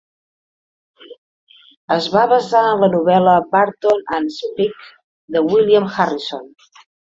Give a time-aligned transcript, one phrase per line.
[1.95, 4.91] Es va basar en la novel·la "Burton and Speke"
[5.37, 6.51] de William Harrison.